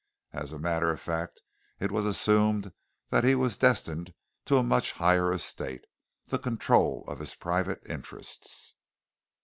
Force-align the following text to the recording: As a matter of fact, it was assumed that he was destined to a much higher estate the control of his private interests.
As 0.33 0.51
a 0.51 0.57
matter 0.57 0.89
of 0.91 0.99
fact, 0.99 1.43
it 1.79 1.91
was 1.91 2.07
assumed 2.07 2.73
that 3.11 3.23
he 3.23 3.35
was 3.35 3.55
destined 3.55 4.15
to 4.45 4.57
a 4.57 4.63
much 4.63 4.93
higher 4.93 5.31
estate 5.31 5.85
the 6.25 6.39
control 6.39 7.03
of 7.07 7.19
his 7.19 7.35
private 7.35 7.83
interests. 7.87 8.73